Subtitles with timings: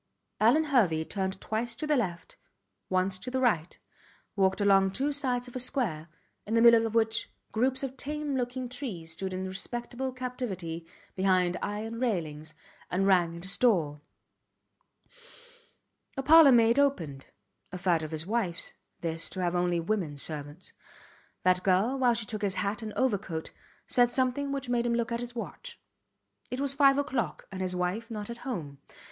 [0.39, 2.35] Alvan Hervey turned twice to the left,
[2.89, 3.77] once to the right,
[4.35, 6.07] walked along two sides of a square,
[6.47, 11.55] in the middle of which groups of tame looking trees stood in respectable captivity behind
[11.61, 12.55] iron railings,
[12.89, 14.01] and rang at his door.
[16.17, 17.27] A parlour maid opened.
[17.71, 20.73] A fad of his wifes, this, to have only women servants.
[21.43, 23.51] That girl, while she took his hat and overcoat,
[23.85, 25.79] said something which made him look at his watch.
[26.49, 28.79] It was five oclock, and his wife not at home.